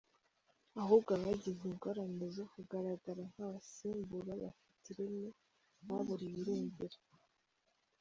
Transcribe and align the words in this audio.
Ahubwo 0.81 1.09
abagize 1.17 1.61
ingorane 1.71 2.25
zo 2.35 2.45
kugaragara 2.53 3.23
nk’abasimbura 3.31 4.31
bafite 4.41 4.85
ireme, 4.93 5.29
baburiwe 5.87 6.35
irengero! 6.41 6.99